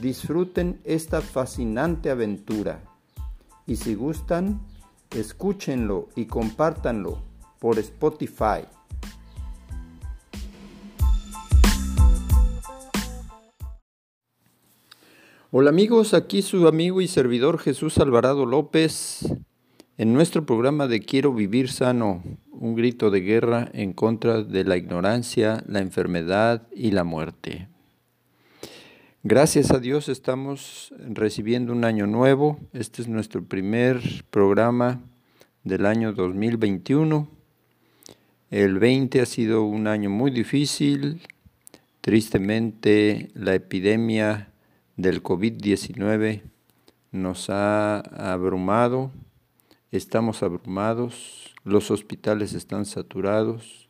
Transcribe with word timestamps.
Disfruten 0.00 0.80
esta 0.84 1.20
fascinante 1.20 2.10
aventura 2.10 2.80
y 3.66 3.74
si 3.76 3.96
gustan, 3.96 4.60
escúchenlo 5.10 6.08
y 6.14 6.26
compártanlo 6.26 7.18
por 7.58 7.80
Spotify. 7.80 8.62
Hola 15.50 15.70
amigos, 15.70 16.14
aquí 16.14 16.42
su 16.42 16.68
amigo 16.68 17.00
y 17.00 17.08
servidor 17.08 17.58
Jesús 17.58 17.98
Alvarado 17.98 18.46
López 18.46 19.34
en 19.96 20.12
nuestro 20.12 20.46
programa 20.46 20.86
de 20.86 21.00
Quiero 21.00 21.34
vivir 21.34 21.70
sano, 21.70 22.22
un 22.52 22.76
grito 22.76 23.10
de 23.10 23.22
guerra 23.22 23.68
en 23.72 23.92
contra 23.94 24.44
de 24.44 24.62
la 24.62 24.76
ignorancia, 24.76 25.64
la 25.66 25.80
enfermedad 25.80 26.68
y 26.72 26.92
la 26.92 27.02
muerte. 27.02 27.68
Gracias 29.24 29.72
a 29.72 29.80
Dios 29.80 30.08
estamos 30.08 30.94
recibiendo 30.96 31.72
un 31.72 31.84
año 31.84 32.06
nuevo. 32.06 32.60
Este 32.72 33.02
es 33.02 33.08
nuestro 33.08 33.42
primer 33.42 34.00
programa 34.30 35.00
del 35.64 35.86
año 35.86 36.12
2021. 36.12 37.28
El 38.52 38.78
20 38.78 39.20
ha 39.20 39.26
sido 39.26 39.64
un 39.64 39.88
año 39.88 40.08
muy 40.08 40.30
difícil. 40.30 41.20
Tristemente 42.00 43.30
la 43.34 43.56
epidemia 43.56 44.52
del 44.96 45.20
COVID-19 45.20 46.42
nos 47.10 47.50
ha 47.50 47.98
abrumado. 47.98 49.10
Estamos 49.90 50.44
abrumados. 50.44 51.56
Los 51.64 51.90
hospitales 51.90 52.52
están 52.52 52.86
saturados 52.86 53.87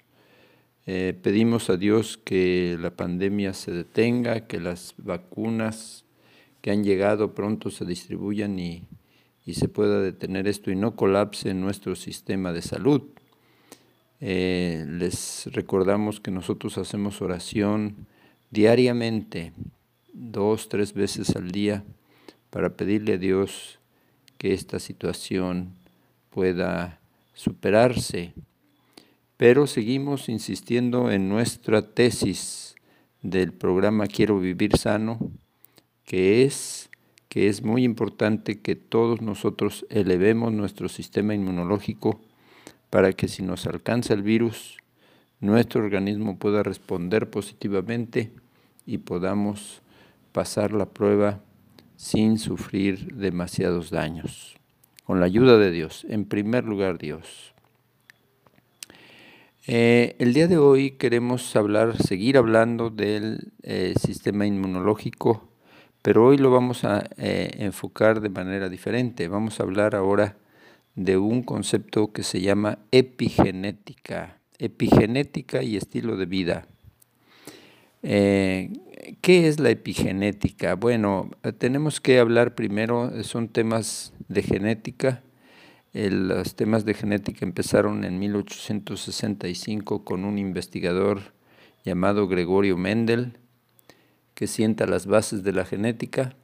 eh, 0.90 1.12
pedimos 1.22 1.68
a 1.68 1.76
Dios 1.76 2.16
que 2.16 2.78
la 2.80 2.88
pandemia 2.88 3.52
se 3.52 3.72
detenga, 3.72 4.46
que 4.46 4.58
las 4.58 4.94
vacunas 4.96 6.06
que 6.62 6.70
han 6.70 6.82
llegado 6.82 7.34
pronto 7.34 7.70
se 7.70 7.84
distribuyan 7.84 8.58
y, 8.58 8.86
se 9.52 9.68
pueda 9.68 10.00
detener 10.00 10.48
esto 10.48 10.70
y 10.70 10.76
no 10.76 10.96
colapse 10.96 11.52
nuestro 11.52 11.94
sistema 11.94 12.54
de 12.54 12.62
salud. 12.62 13.02
Eh, 14.22 14.86
les 14.88 15.50
recordamos 15.52 16.20
que 16.20 16.30
nosotros 16.30 16.78
hacemos 16.78 17.20
oración 17.20 18.06
diariamente, 18.50 19.52
dos, 20.14 20.70
tres 20.70 20.94
veces 20.94 21.36
al 21.36 21.50
día, 21.50 21.84
para 22.48 22.78
pedirle 22.78 23.12
a 23.12 23.18
Dios 23.18 23.78
que 24.38 24.54
esta 24.54 24.78
situación 24.78 25.74
pueda 26.30 26.98
superarse 27.34 28.32
pero 29.38 29.68
seguimos 29.68 30.28
insistiendo 30.28 31.12
en 31.12 31.28
nuestra 31.28 31.82
tesis 31.82 32.74
del 33.22 33.52
programa 33.52 34.08
Quiero 34.08 34.40
Vivir 34.40 34.76
Sano, 34.76 35.30
que 36.04 36.42
es 36.42 36.90
que 37.28 37.46
es 37.46 37.62
muy 37.62 37.84
importante 37.84 38.60
que 38.60 38.74
todos 38.74 39.22
nosotros 39.22 39.86
elevemos 39.90 40.52
nuestro 40.52 40.88
sistema 40.88 41.34
inmunológico 41.34 42.20
para 42.90 43.12
que 43.12 43.28
si 43.28 43.42
nos 43.42 43.66
alcanza 43.66 44.12
el 44.12 44.22
virus, 44.22 44.78
nuestro 45.40 45.84
organismo 45.84 46.36
pueda 46.38 46.64
responder 46.64 47.30
positivamente 47.30 48.32
y 48.86 48.98
podamos 48.98 49.82
pasar 50.32 50.72
la 50.72 50.86
prueba 50.86 51.40
sin 51.96 52.38
sufrir 52.38 53.14
demasiados 53.14 53.90
daños. 53.90 54.56
Con 55.04 55.20
la 55.20 55.26
ayuda 55.26 55.58
de 55.58 55.70
Dios, 55.70 56.06
en 56.08 56.24
primer 56.24 56.64
lugar 56.64 56.98
Dios. 56.98 57.54
Eh, 59.70 60.16
el 60.18 60.32
día 60.32 60.48
de 60.48 60.56
hoy 60.56 60.92
queremos 60.92 61.54
hablar, 61.54 62.02
seguir 62.02 62.38
hablando 62.38 62.88
del 62.88 63.52
eh, 63.62 63.92
sistema 64.00 64.46
inmunológico, 64.46 65.46
pero 66.00 66.24
hoy 66.24 66.38
lo 66.38 66.50
vamos 66.50 66.84
a 66.84 67.06
eh, 67.18 67.50
enfocar 67.58 68.22
de 68.22 68.30
manera 68.30 68.70
diferente. 68.70 69.28
Vamos 69.28 69.60
a 69.60 69.64
hablar 69.64 69.94
ahora 69.94 70.38
de 70.94 71.18
un 71.18 71.42
concepto 71.42 72.12
que 72.14 72.22
se 72.22 72.40
llama 72.40 72.78
epigenética, 72.92 74.38
epigenética 74.58 75.62
y 75.62 75.76
estilo 75.76 76.16
de 76.16 76.24
vida. 76.24 76.66
¿Qué 78.00 78.70
es 79.26 79.60
la 79.60 79.68
epigenética? 79.68 80.76
Bueno, 80.76 81.30
tenemos 81.58 82.00
que 82.00 82.20
hablar 82.20 82.54
primero, 82.54 83.22
son 83.22 83.48
temas 83.48 84.14
de 84.28 84.42
genética, 84.42 85.22
los 85.92 86.54
temas 86.54 86.84
de 86.84 86.94
genética 86.94 87.44
empezaron 87.44 88.04
en 88.04 88.18
1865 88.18 90.04
con 90.04 90.24
un 90.24 90.38
investigador 90.38 91.32
llamado 91.84 92.28
Gregorio 92.28 92.76
Mendel, 92.76 93.38
que 94.34 94.46
sienta 94.46 94.86
las 94.86 95.06
bases 95.06 95.42
de 95.42 95.52
la 95.52 95.64
genética, 95.64 96.36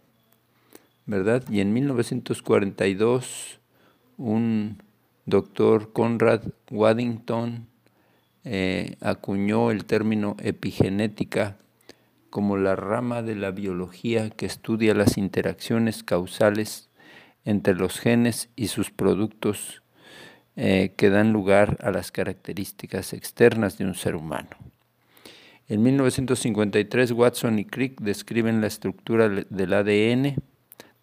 ¿verdad? 1.06 1.44
Y 1.50 1.60
en 1.60 1.72
1942 1.72 3.60
un 4.16 4.82
doctor 5.26 5.92
Conrad 5.92 6.42
Waddington 6.70 7.66
eh, 8.44 8.96
acuñó 9.00 9.70
el 9.70 9.84
término 9.84 10.36
epigenética 10.40 11.56
como 12.30 12.56
la 12.56 12.76
rama 12.76 13.22
de 13.22 13.36
la 13.36 13.50
biología 13.50 14.30
que 14.30 14.46
estudia 14.46 14.94
las 14.94 15.16
interacciones 15.16 16.02
causales 16.02 16.90
entre 17.44 17.74
los 17.74 17.98
genes 17.98 18.48
y 18.56 18.68
sus 18.68 18.90
productos 18.90 19.82
eh, 20.56 20.92
que 20.96 21.10
dan 21.10 21.32
lugar 21.32 21.78
a 21.82 21.90
las 21.90 22.12
características 22.12 23.12
externas 23.12 23.76
de 23.78 23.84
un 23.84 23.94
ser 23.94 24.14
humano. 24.14 24.50
En 25.66 25.82
1953 25.82 27.12
Watson 27.12 27.58
y 27.58 27.64
Crick 27.64 28.00
describen 28.00 28.60
la 28.60 28.66
estructura 28.66 29.28
del 29.28 29.72
ADN, 29.72 30.36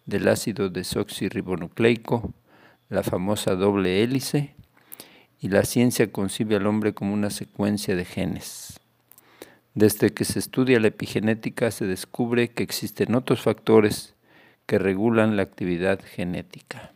del 0.06 0.28
ácido 0.28 0.70
desoxirribonucleico, 0.70 2.32
la 2.88 3.02
famosa 3.02 3.56
doble 3.56 4.02
hélice, 4.02 4.54
y 5.40 5.48
la 5.48 5.64
ciencia 5.64 6.12
concibe 6.12 6.54
al 6.54 6.68
hombre 6.68 6.94
como 6.94 7.12
una 7.12 7.30
secuencia 7.30 7.96
de 7.96 8.04
genes. 8.04 8.80
Desde 9.74 10.14
que 10.14 10.24
se 10.24 10.38
estudia 10.38 10.78
la 10.78 10.88
epigenética 10.88 11.70
se 11.72 11.86
descubre 11.86 12.48
que 12.48 12.62
existen 12.62 13.16
otros 13.16 13.42
factores 13.42 14.14
que 14.66 14.78
regulan 14.78 15.36
la 15.36 15.42
actividad 15.42 16.00
genética. 16.02 16.92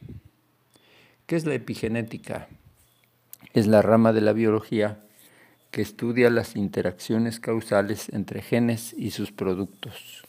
¿Qué 1.27 1.37
es 1.37 1.45
la 1.45 1.55
epigenética? 1.55 2.49
Es 3.53 3.67
la 3.67 3.83
rama 3.83 4.13
de 4.13 4.21
la 4.21 4.33
biología 4.33 5.01
que 5.71 5.83
estudia 5.83 6.31
las 6.31 6.57
interacciones 6.57 7.41
causales 7.41 8.09
entre 8.11 8.43
genes 8.43 8.95
y 8.97 9.11
sus 9.11 9.33
productos. 9.33 10.25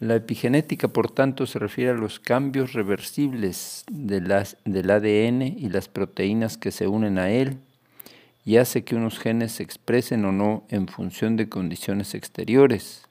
La 0.00 0.16
epigenética, 0.16 0.88
por 0.88 1.10
tanto, 1.10 1.46
se 1.46 1.58
refiere 1.58 1.92
a 1.92 1.94
los 1.94 2.20
cambios 2.20 2.74
reversibles 2.74 3.84
del 3.90 4.30
ADN 4.30 5.42
y 5.42 5.68
las 5.70 5.88
proteínas 5.88 6.58
que 6.58 6.70
se 6.70 6.86
unen 6.86 7.18
a 7.18 7.30
él 7.30 7.58
y 8.44 8.58
hace 8.58 8.84
que 8.84 8.96
unos 8.96 9.18
genes 9.18 9.52
se 9.52 9.62
expresen 9.62 10.24
o 10.26 10.32
no 10.32 10.64
en 10.68 10.88
función 10.88 11.36
de 11.36 11.48
condiciones 11.48 12.14
exteriores 12.14 13.08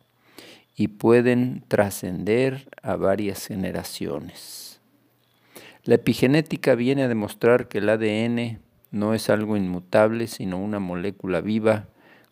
y 0.75 0.87
pueden 0.89 1.63
trascender 1.67 2.69
a 2.81 2.95
varias 2.95 3.47
generaciones. 3.47 4.81
La 5.83 5.95
epigenética 5.95 6.75
viene 6.75 7.03
a 7.03 7.07
demostrar 7.07 7.67
que 7.67 7.79
el 7.79 7.89
ADN 7.89 8.59
no 8.91 9.13
es 9.13 9.29
algo 9.29 9.57
inmutable, 9.57 10.27
sino 10.27 10.57
una 10.57 10.79
molécula 10.79 11.41
viva 11.41 11.87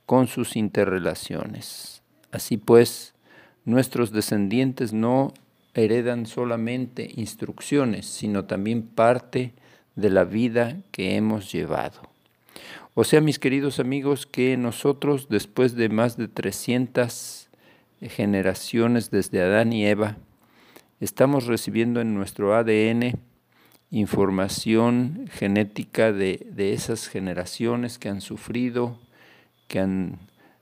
con 0.05 0.27
sus 0.27 0.55
interrelaciones. 0.55 2.01
Así 2.31 2.57
pues, 2.57 3.13
nuestros 3.65 4.11
descendientes 4.11 4.93
no 4.93 5.33
heredan 5.73 6.25
solamente 6.25 7.11
instrucciones, 7.15 8.05
sino 8.05 8.45
también 8.45 8.83
parte 8.83 9.53
de 9.95 10.09
la 10.09 10.23
vida 10.23 10.77
que 10.91 11.15
hemos 11.15 11.51
llevado. 11.51 12.01
O 12.93 13.03
sea, 13.03 13.21
mis 13.21 13.39
queridos 13.39 13.79
amigos, 13.79 14.25
que 14.25 14.57
nosotros, 14.57 15.27
después 15.29 15.75
de 15.75 15.89
más 15.89 16.17
de 16.17 16.27
300 16.27 17.49
generaciones 18.09 19.11
desde 19.11 19.41
Adán 19.41 19.73
y 19.73 19.85
Eva, 19.85 20.17
estamos 20.99 21.45
recibiendo 21.45 22.01
en 22.01 22.13
nuestro 22.15 22.55
ADN 22.55 23.19
información 23.91 25.27
genética 25.31 26.13
de, 26.13 26.47
esas 26.57 27.07
generaciones 27.07 27.99
que 27.99 28.09
han 28.09 28.21
sufrido, 28.21 28.97
que 29.67 29.79
han 29.79 30.19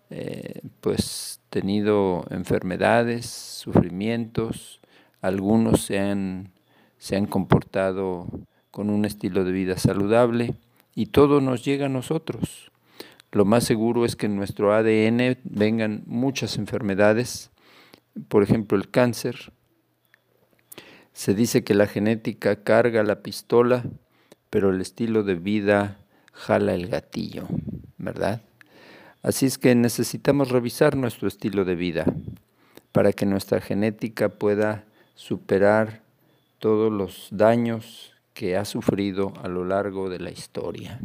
eh, 0.09 0.61
pues 0.81 1.39
tenido 1.49 2.25
enfermedades, 2.31 3.27
sufrimientos, 3.27 4.81
algunos 5.21 5.81
se 5.81 5.99
han, 5.99 6.51
se 6.97 7.15
han 7.15 7.27
comportado 7.27 8.27
con 8.71 8.89
un 8.89 9.05
estilo 9.05 9.43
de 9.43 9.51
vida 9.51 9.77
saludable 9.77 10.55
y 10.95 11.07
todo 11.07 11.39
nos 11.41 11.63
llega 11.63 11.85
a 11.85 11.89
nosotros. 11.89 12.71
Lo 13.31 13.45
más 13.45 13.63
seguro 13.63 14.05
es 14.05 14.15
que 14.15 14.25
en 14.25 14.35
nuestro 14.35 14.73
ADN 14.73 15.37
vengan 15.43 16.03
muchas 16.07 16.57
enfermedades, 16.57 17.51
por 18.27 18.41
ejemplo 18.41 18.77
el 18.77 18.89
cáncer. 18.89 19.53
Se 21.13 21.33
dice 21.33 21.63
que 21.63 21.75
la 21.75 21.85
genética 21.85 22.63
carga 22.63 23.03
la 23.03 23.21
pistola, 23.21 23.83
pero 24.49 24.71
el 24.71 24.81
estilo 24.81 25.23
de 25.23 25.35
vida 25.35 25.99
jala 26.33 26.73
el 26.73 26.87
gatillo, 26.87 27.47
¿verdad? 27.97 28.41
Así 29.21 29.45
es 29.45 29.57
que 29.57 29.75
necesitamos 29.75 30.49
revisar 30.49 30.95
nuestro 30.95 31.27
estilo 31.27 31.65
de 31.65 31.75
vida 31.75 32.05
para 32.91 33.11
que 33.13 33.25
nuestra 33.25 33.61
genética 33.61 34.29
pueda 34.29 34.85
superar 35.13 36.01
todos 36.57 36.91
los 36.91 37.27
daños 37.31 38.13
que 38.33 38.57
ha 38.57 38.65
sufrido 38.65 39.33
a 39.43 39.49
lo 39.49 39.65
largo 39.65 40.09
de 40.09 40.19
la 40.19 40.31
historia. 40.31 40.99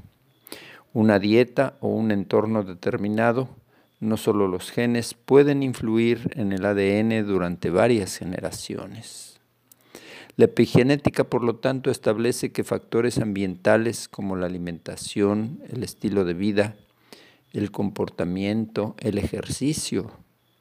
Una 0.94 1.18
dieta 1.18 1.76
o 1.80 1.88
un 1.88 2.12
entorno 2.12 2.62
determinado, 2.62 3.48
no 3.98 4.16
solo 4.16 4.46
los 4.46 4.70
genes, 4.70 5.12
pueden 5.12 5.64
influir 5.64 6.30
en 6.36 6.52
el 6.52 6.64
ADN 6.64 7.26
durante 7.26 7.68
varias 7.68 8.16
generaciones. 8.16 9.40
La 10.36 10.44
epigenética, 10.44 11.24
por 11.24 11.42
lo 11.42 11.56
tanto, 11.56 11.90
establece 11.90 12.52
que 12.52 12.62
factores 12.62 13.18
ambientales 13.18 14.06
como 14.06 14.36
la 14.36 14.46
alimentación, 14.46 15.60
el 15.68 15.82
estilo 15.82 16.24
de 16.24 16.34
vida, 16.34 16.76
el 17.52 17.72
comportamiento, 17.72 18.94
el 19.00 19.18
ejercicio, 19.18 20.12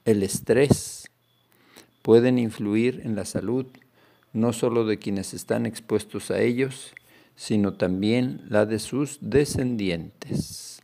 el 0.03 0.24
estrés, 0.24 1.12
pueden 2.01 2.39
influir 2.39 3.01
en 3.06 3.15
la 3.15 3.25
salud 3.25 3.68
no 4.33 4.51
solo 4.51 4.83
de 4.83 4.97
quienes 4.97 5.35
están 5.35 5.68
expuestos 5.68 6.31
a 6.31 6.41
ellos, 6.41 6.95
sino 7.35 7.74
también 7.74 8.41
la 8.50 8.65
de 8.65 8.80
sus 8.80 9.19
descendientes. 9.21 10.81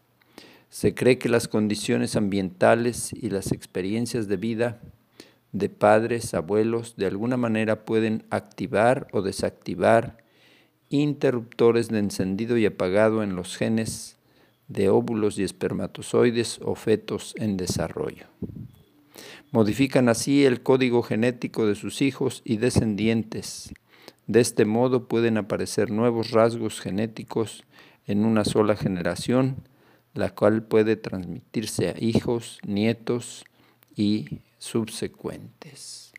Se 0.69 0.93
cree 0.93 1.17
que 1.17 1.29
las 1.29 1.47
condiciones 1.47 2.15
ambientales 2.15 3.11
y 3.13 3.29
las 3.29 3.51
experiencias 3.51 4.27
de 4.27 4.37
vida 4.37 4.79
de 5.51 5.69
padres, 5.69 6.33
abuelos, 6.33 6.95
de 6.95 7.07
alguna 7.07 7.37
manera 7.37 7.85
pueden 7.85 8.23
activar 8.29 9.07
o 9.11 9.21
desactivar 9.21 10.23
interruptores 10.89 11.89
de 11.89 11.99
encendido 11.99 12.57
y 12.57 12.65
apagado 12.65 13.23
en 13.23 13.35
los 13.35 13.57
genes 13.57 14.17
de 14.67 14.89
óvulos 14.89 15.39
y 15.39 15.43
espermatozoides 15.43 16.59
o 16.63 16.75
fetos 16.75 17.33
en 17.37 17.57
desarrollo. 17.57 18.27
Modifican 19.51 20.09
así 20.09 20.45
el 20.45 20.61
código 20.61 21.01
genético 21.01 21.65
de 21.65 21.75
sus 21.75 22.01
hijos 22.03 22.41
y 22.45 22.57
descendientes. 22.57 23.73
De 24.27 24.39
este 24.39 24.65
modo 24.65 25.07
pueden 25.07 25.37
aparecer 25.37 25.91
nuevos 25.91 26.31
rasgos 26.31 26.79
genéticos 26.81 27.63
en 28.05 28.25
una 28.25 28.45
sola 28.45 28.75
generación, 28.75 29.57
la 30.13 30.29
cual 30.29 30.63
puede 30.63 30.95
transmitirse 30.95 31.89
a 31.89 31.95
hijos, 31.99 32.59
nietos 32.65 33.45
y 33.95 34.39
subsecuentes. 34.57 36.13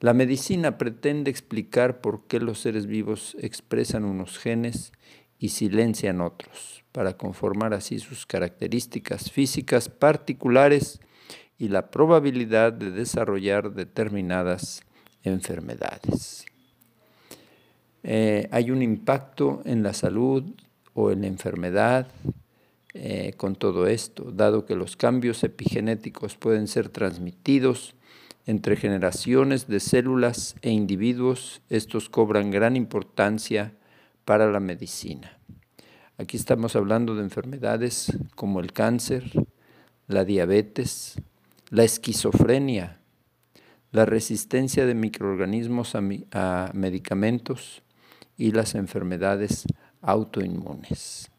La 0.00 0.12
medicina 0.12 0.76
pretende 0.76 1.30
explicar 1.30 2.00
por 2.00 2.26
qué 2.26 2.38
los 2.38 2.60
seres 2.60 2.86
vivos 2.86 3.36
expresan 3.40 4.04
unos 4.04 4.38
genes 4.38 4.92
y 5.38 5.50
silencian 5.50 6.20
otros, 6.20 6.84
para 6.92 7.16
conformar 7.16 7.74
así 7.74 7.98
sus 7.98 8.26
características 8.26 9.30
físicas 9.30 9.88
particulares 9.88 11.00
y 11.58 11.68
la 11.68 11.90
probabilidad 11.90 12.72
de 12.72 12.90
desarrollar 12.90 13.72
determinadas 13.72 14.82
enfermedades. 15.22 16.46
Eh, 18.08 18.46
hay 18.52 18.70
un 18.70 18.82
impacto 18.82 19.62
en 19.64 19.82
la 19.82 19.92
salud 19.92 20.44
o 20.94 21.10
en 21.10 21.22
la 21.22 21.26
enfermedad 21.26 22.06
eh, 22.94 23.34
con 23.36 23.56
todo 23.56 23.88
esto, 23.88 24.30
dado 24.30 24.64
que 24.64 24.76
los 24.76 24.96
cambios 24.96 25.42
epigenéticos 25.42 26.36
pueden 26.36 26.68
ser 26.68 26.88
transmitidos 26.88 27.96
entre 28.46 28.76
generaciones 28.76 29.66
de 29.66 29.80
células 29.80 30.54
e 30.62 30.70
individuos, 30.70 31.62
estos 31.68 32.08
cobran 32.08 32.52
gran 32.52 32.76
importancia 32.76 33.72
para 34.24 34.52
la 34.52 34.60
medicina. 34.60 35.36
Aquí 36.16 36.36
estamos 36.36 36.76
hablando 36.76 37.16
de 37.16 37.22
enfermedades 37.24 38.16
como 38.36 38.60
el 38.60 38.72
cáncer, 38.72 39.24
la 40.06 40.24
diabetes, 40.24 41.20
la 41.70 41.82
esquizofrenia, 41.82 43.00
la 43.90 44.06
resistencia 44.06 44.86
de 44.86 44.94
microorganismos 44.94 45.96
a, 45.96 46.70
medicamentos 46.72 47.82
y 48.36 48.52
las 48.52 48.74
enfermedades 48.74 49.64
autoinmunes. 50.02 51.30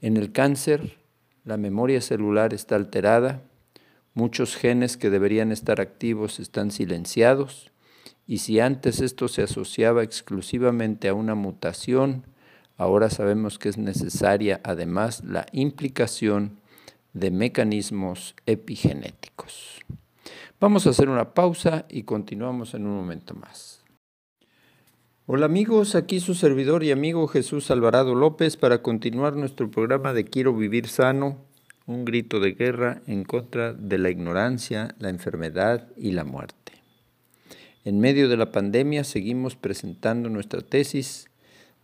En 0.00 0.16
el 0.16 0.32
cáncer, 0.32 0.96
la 1.44 1.56
memoria 1.56 2.00
celular 2.00 2.54
está 2.54 2.76
alterada, 2.76 3.42
muchos 4.14 4.56
genes 4.56 4.96
que 4.96 5.10
deberían 5.10 5.52
estar 5.52 5.80
activos 5.80 6.40
están 6.40 6.70
silenciados, 6.70 7.70
y 8.26 8.38
si 8.38 8.60
antes 8.60 9.00
esto 9.00 9.28
se 9.28 9.42
asociaba 9.42 10.02
exclusivamente 10.02 11.08
a 11.08 11.14
una 11.14 11.34
mutación, 11.34 12.24
ahora 12.76 13.10
sabemos 13.10 13.58
que 13.58 13.68
es 13.68 13.76
necesaria 13.76 14.60
además 14.62 15.24
la 15.24 15.46
implicación 15.52 16.60
de 17.12 17.30
mecanismos 17.30 18.36
epigenéticos. 18.46 19.80
Vamos 20.60 20.86
a 20.86 20.90
hacer 20.90 21.08
una 21.08 21.34
pausa 21.34 21.86
y 21.88 22.04
continuamos 22.04 22.74
en 22.74 22.86
un 22.86 22.94
momento 22.94 23.34
más. 23.34 23.79
Hola 25.32 25.46
amigos, 25.46 25.94
aquí 25.94 26.18
su 26.18 26.34
servidor 26.34 26.82
y 26.82 26.90
amigo 26.90 27.28
Jesús 27.28 27.70
Alvarado 27.70 28.16
López 28.16 28.56
para 28.56 28.82
continuar 28.82 29.36
nuestro 29.36 29.70
programa 29.70 30.12
de 30.12 30.24
Quiero 30.24 30.56
vivir 30.56 30.88
sano, 30.88 31.38
un 31.86 32.04
grito 32.04 32.40
de 32.40 32.50
guerra 32.50 33.00
en 33.06 33.22
contra 33.22 33.72
de 33.72 33.98
la 33.98 34.10
ignorancia, 34.10 34.96
la 34.98 35.08
enfermedad 35.08 35.86
y 35.96 36.10
la 36.10 36.24
muerte. 36.24 36.72
En 37.84 38.00
medio 38.00 38.28
de 38.28 38.36
la 38.36 38.50
pandemia 38.50 39.04
seguimos 39.04 39.54
presentando 39.54 40.28
nuestra 40.30 40.62
tesis 40.62 41.30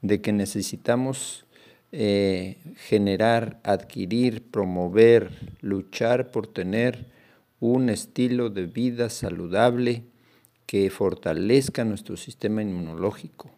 de 0.03 0.21
que 0.21 0.33
necesitamos 0.33 1.47
eh, 1.93 2.57
generar, 2.75 3.61
adquirir, 3.63 4.43
promover, 4.51 5.55
luchar 5.61 6.33
por 6.33 6.49
tener 6.49 7.07
un 7.61 7.91
estilo 7.91 8.51
de 8.51 8.67
vida 8.67 9.09
saludable 9.09 10.03
que 10.67 10.91
fortalezca 10.91 11.85
nuestro 11.85 12.17
sistema 12.17 12.63
inmunológico. 12.63 13.51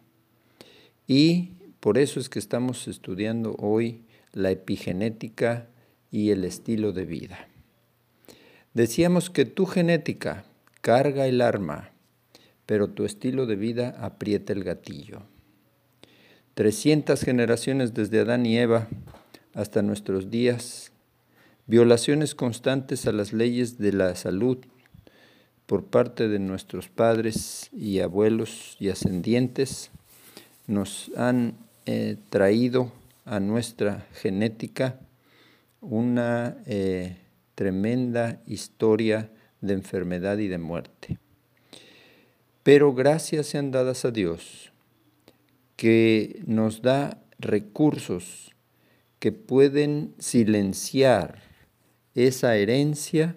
Y 1.07 1.53
por 1.79 1.97
eso 1.97 2.19
es 2.19 2.29
que 2.29 2.39
estamos 2.39 2.87
estudiando 2.87 3.55
hoy 3.55 4.03
la 4.33 4.51
epigenética 4.51 5.67
y 6.11 6.29
el 6.29 6.45
estilo 6.45 6.91
de 6.91 7.05
vida. 7.05 7.47
Decíamos 8.73 9.29
que 9.29 9.45
tu 9.45 9.65
genética 9.65 10.45
carga 10.81 11.27
el 11.27 11.41
arma, 11.41 11.91
pero 12.65 12.89
tu 12.89 13.05
estilo 13.05 13.47
de 13.47 13.55
vida 13.55 13.95
aprieta 13.99 14.53
el 14.53 14.63
gatillo. 14.63 15.23
300 16.53 17.21
generaciones 17.21 17.93
desde 17.93 18.19
Adán 18.19 18.45
y 18.45 18.57
Eva 18.57 18.87
hasta 19.53 19.81
nuestros 19.81 20.29
días, 20.29 20.91
violaciones 21.65 22.35
constantes 22.35 23.07
a 23.07 23.11
las 23.11 23.33
leyes 23.33 23.79
de 23.79 23.93
la 23.93 24.15
salud 24.15 24.57
por 25.69 25.83
parte 25.83 26.27
de 26.27 26.39
nuestros 26.39 26.89
padres 26.89 27.69
y 27.71 27.99
abuelos 27.99 28.75
y 28.79 28.89
ascendientes, 28.89 29.91
nos 30.65 31.11
han 31.15 31.53
eh, 31.85 32.17
traído 32.31 32.91
a 33.23 33.39
nuestra 33.39 34.07
genética 34.13 34.99
una 35.79 36.57
eh, 36.65 37.17
tremenda 37.53 38.41
historia 38.47 39.29
de 39.61 39.73
enfermedad 39.73 40.39
y 40.39 40.47
de 40.47 40.57
muerte. 40.57 41.19
Pero 42.63 42.95
gracias 42.95 43.45
sean 43.45 43.69
dadas 43.69 44.05
a 44.05 44.11
Dios 44.11 44.71
que 45.75 46.41
nos 46.47 46.81
da 46.81 47.21
recursos 47.37 48.55
que 49.19 49.31
pueden 49.31 50.15
silenciar 50.17 51.43
esa 52.15 52.55
herencia 52.55 53.35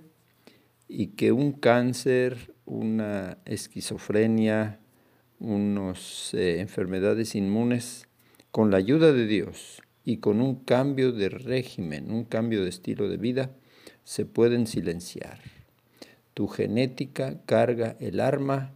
y 0.94 1.08
que 1.08 1.32
un 1.32 1.52
cáncer, 1.52 2.52
una 2.66 3.38
esquizofrenia, 3.46 4.78
unas 5.38 6.34
eh, 6.34 6.61
enfermedades 6.61 7.34
inmunes, 7.34 8.08
con 8.50 8.70
la 8.70 8.76
ayuda 8.76 9.12
de 9.12 9.26
Dios 9.26 9.80
y 10.04 10.18
con 10.18 10.42
un 10.42 10.56
cambio 10.56 11.12
de 11.12 11.30
régimen, 11.30 12.12
un 12.12 12.25
cambio 12.25 12.62
de 12.62 12.68
estilo 12.68 13.08
de 13.08 13.16
vida, 13.16 13.52
se 14.04 14.26
pueden 14.26 14.66
silenciar. 14.66 15.40
Tu 16.34 16.46
genética 16.46 17.40
carga 17.46 17.96
el 17.99 18.20
arma, 18.20 18.75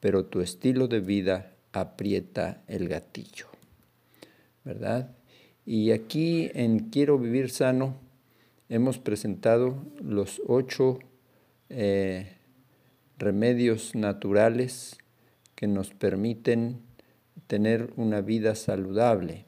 pero 0.00 0.24
tu 0.24 0.40
estilo 0.40 0.88
de 0.88 1.00
vida 1.00 1.52
aprieta 1.72 2.62
el 2.66 2.88
gatillo, 2.88 3.48
¿verdad? 4.64 5.14
Y 5.66 5.90
aquí 5.90 6.50
en 6.54 6.88
Quiero 6.88 7.18
Vivir 7.18 7.50
Sano 7.50 8.00
hemos 8.70 8.98
presentado 8.98 9.84
los 10.00 10.40
ocho 10.46 11.00
eh, 11.70 12.36
remedios 13.18 13.94
naturales 13.94 14.98
que 15.54 15.66
nos 15.66 15.90
permiten 15.90 16.80
tener 17.46 17.92
una 17.96 18.20
vida 18.20 18.54
saludable. 18.54 19.44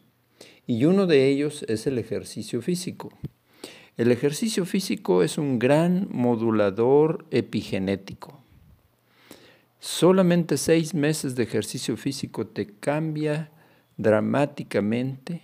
Y 0.66 0.84
uno 0.84 1.06
de 1.06 1.28
ellos 1.28 1.64
es 1.68 1.86
el 1.86 1.98
ejercicio 1.98 2.62
físico. 2.62 3.10
El 3.96 4.10
ejercicio 4.10 4.64
físico 4.64 5.22
es 5.22 5.38
un 5.38 5.58
gran 5.58 6.08
modulador 6.10 7.26
epigenético. 7.30 8.40
Solamente 9.78 10.56
seis 10.56 10.94
meses 10.94 11.36
de 11.36 11.42
ejercicio 11.42 11.96
físico 11.96 12.46
te 12.46 12.66
cambia 12.66 13.50
dramáticamente 13.96 15.42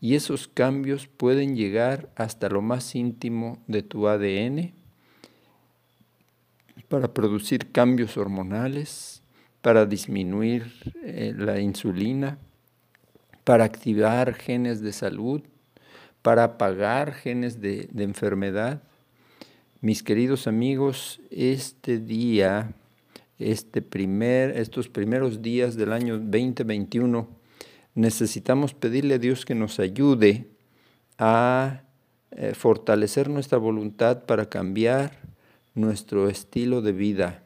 y 0.00 0.14
esos 0.14 0.48
cambios 0.48 1.06
pueden 1.06 1.56
llegar 1.56 2.10
hasta 2.14 2.48
lo 2.48 2.62
más 2.62 2.94
íntimo 2.94 3.62
de 3.66 3.82
tu 3.82 4.08
ADN 4.08 4.77
para 6.88 7.12
producir 7.12 7.70
cambios 7.70 8.16
hormonales, 8.16 9.22
para 9.60 9.84
disminuir 9.84 10.72
eh, 11.02 11.34
la 11.36 11.60
insulina, 11.60 12.38
para 13.44 13.64
activar 13.64 14.34
genes 14.34 14.80
de 14.80 14.92
salud, 14.92 15.42
para 16.22 16.44
apagar 16.44 17.12
genes 17.12 17.60
de, 17.60 17.88
enfermedad. 17.96 18.82
Mis 19.80 20.02
queridos 20.02 20.46
amigos, 20.46 21.20
este 21.30 21.98
día, 21.98 22.74
este 23.38 23.82
primer, 23.82 24.56
estos 24.58 24.88
primeros 24.88 25.42
días 25.42 25.76
del 25.76 25.92
año 25.92 26.18
2021, 26.18 27.28
necesitamos 27.94 28.74
pedirle 28.74 29.14
a 29.14 29.18
Dios 29.18 29.44
que 29.44 29.54
nos 29.54 29.78
ayude 29.78 30.48
a 31.18 31.82
eh, 32.32 32.54
fortalecer 32.54 33.28
nuestra 33.28 33.58
voluntad 33.58 34.24
para 34.24 34.48
cambiar 34.48 35.27
nuestro 35.78 36.28
estilo 36.28 36.82
de 36.82 36.92
vida, 36.92 37.42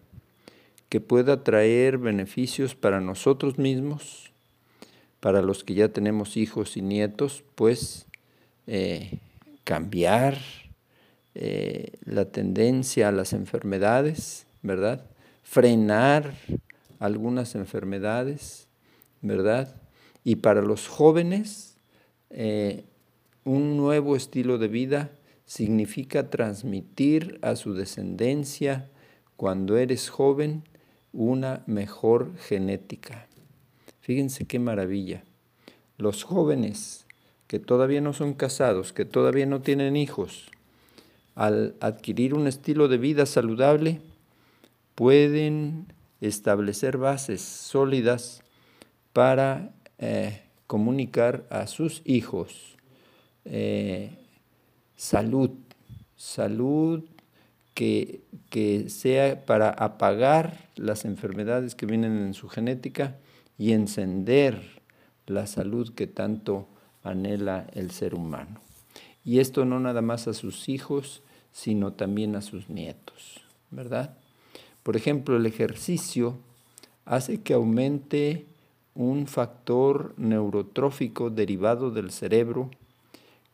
que 0.88 1.00
pueda 1.00 1.44
traer 1.44 1.98
beneficios 1.98 2.74
para 2.74 3.00
nosotros 3.00 3.58
mismos, 3.58 4.32
para 5.20 5.42
los 5.42 5.64
que 5.64 5.74
ya 5.74 5.88
tenemos 5.88 6.36
hijos 6.36 6.76
y 6.76 6.82
nietos, 6.82 7.44
pues 7.54 8.06
eh, 8.66 9.18
cambiar 9.64 10.38
eh, 11.34 11.92
la 12.04 12.26
tendencia 12.26 13.08
a 13.08 13.12
las 13.12 13.32
enfermedades, 13.32 14.46
¿verdad? 14.62 15.06
Frenar 15.42 16.34
algunas 16.98 17.54
enfermedades, 17.54 18.66
¿verdad? 19.20 19.76
Y 20.24 20.36
para 20.36 20.62
los 20.62 20.88
jóvenes, 20.88 21.76
eh, 22.30 22.84
un 23.44 23.76
nuevo 23.76 24.16
estilo 24.16 24.58
de 24.58 24.68
vida 24.68 25.10
significa 25.52 26.30
transmitir 26.30 27.38
a 27.42 27.56
su 27.56 27.74
descendencia, 27.74 28.88
cuando 29.36 29.76
eres 29.76 30.08
joven, 30.08 30.64
una 31.12 31.62
mejor 31.66 32.34
genética. 32.38 33.26
Fíjense 34.00 34.46
qué 34.46 34.58
maravilla. 34.58 35.24
Los 35.98 36.24
jóvenes 36.24 37.04
que 37.48 37.58
todavía 37.58 38.00
no 38.00 38.14
son 38.14 38.32
casados, 38.32 38.94
que 38.94 39.04
todavía 39.04 39.44
no 39.44 39.60
tienen 39.60 39.94
hijos, 39.94 40.50
al 41.34 41.76
adquirir 41.80 42.32
un 42.32 42.46
estilo 42.46 42.88
de 42.88 42.96
vida 42.96 43.26
saludable, 43.26 44.00
pueden 44.94 45.92
establecer 46.22 46.96
bases 46.96 47.42
sólidas 47.42 48.42
para 49.12 49.74
eh, 49.98 50.44
comunicar 50.66 51.46
a 51.50 51.66
sus 51.66 52.00
hijos 52.06 52.78
eh, 53.44 54.16
salud, 54.96 55.50
salud 56.16 57.04
que, 57.74 58.20
que 58.50 58.88
sea 58.90 59.44
para 59.44 59.70
apagar 59.70 60.68
las 60.76 61.04
enfermedades 61.04 61.74
que 61.74 61.86
vienen 61.86 62.18
en 62.18 62.34
su 62.34 62.48
genética 62.48 63.16
y 63.58 63.72
encender 63.72 64.82
la 65.26 65.46
salud 65.46 65.92
que 65.94 66.06
tanto 66.06 66.68
anhela 67.02 67.66
el 67.74 67.90
ser 67.90 68.14
humano. 68.14 68.60
Y 69.24 69.38
esto 69.38 69.64
no 69.64 69.80
nada 69.80 70.02
más 70.02 70.28
a 70.28 70.34
sus 70.34 70.68
hijos, 70.68 71.22
sino 71.52 71.92
también 71.92 72.34
a 72.34 72.42
sus 72.42 72.68
nietos, 72.68 73.40
¿verdad? 73.70 74.16
Por 74.82 74.96
ejemplo, 74.96 75.36
el 75.36 75.46
ejercicio 75.46 76.38
hace 77.04 77.40
que 77.40 77.54
aumente 77.54 78.46
un 78.94 79.26
factor 79.26 80.14
neurotrófico 80.16 81.30
derivado 81.30 81.90
del 81.90 82.10
cerebro, 82.10 82.70